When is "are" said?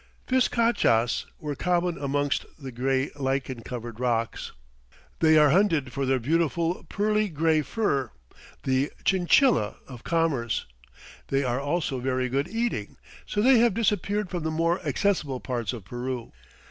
5.37-5.51, 11.43-11.61